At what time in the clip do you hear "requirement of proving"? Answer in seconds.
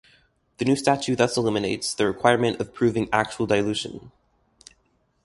2.07-3.07